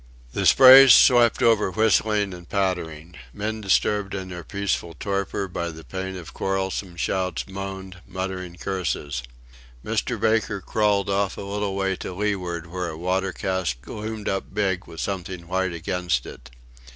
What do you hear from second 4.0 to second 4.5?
in their